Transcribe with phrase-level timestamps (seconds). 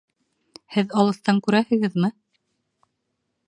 [0.75, 2.13] Һеҙ алыҫтан күрәһегеҙме?